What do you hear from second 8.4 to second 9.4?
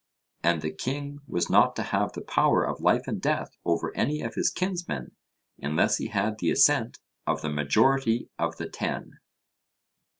the ten.